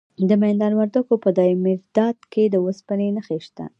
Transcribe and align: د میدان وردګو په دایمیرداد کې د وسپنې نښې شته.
د 0.29 0.31
میدان 0.43 0.71
وردګو 0.75 1.15
په 1.23 1.29
دایمیرداد 1.37 2.17
کې 2.31 2.43
د 2.49 2.55
وسپنې 2.65 3.07
نښې 3.15 3.39
شته. 3.45 3.65